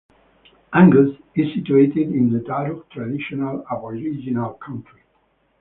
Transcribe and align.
Angus 0.73 1.15
is 1.35 1.53
situated 1.53 2.11
in 2.11 2.33
the 2.33 2.39
Darug 2.39 2.89
traditional 2.89 3.63
Aboriginal 3.71 4.55
country. 4.55 5.03